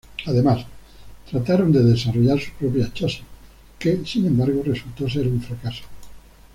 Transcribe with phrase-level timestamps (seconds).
[0.25, 0.65] Además,
[1.29, 3.21] trataron de desarrollar su propio chasis,
[3.77, 5.83] que, sin embargo, resultó ser un fracaso.